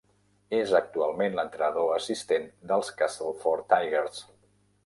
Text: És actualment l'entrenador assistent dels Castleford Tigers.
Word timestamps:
És 0.59 0.71
actualment 0.79 1.37
l'entrenador 1.41 1.93
assistent 1.97 2.49
dels 2.73 2.93
Castleford 3.03 3.73
Tigers. 3.75 4.27